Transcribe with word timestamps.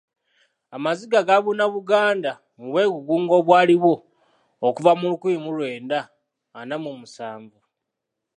Amaziga 0.75 1.27
gaabuna 1.27 1.63
Buganda 1.73 2.31
mu 2.57 2.65
bwegugungo 2.71 3.33
obwaliwo 3.41 3.93
okuva 4.67 4.91
mu 4.99 5.05
lukumi 5.11 5.37
mu 5.45 5.51
lwenda 5.57 5.99
ana 6.59 6.75
mu 6.83 6.91
musanvu. 6.99 7.59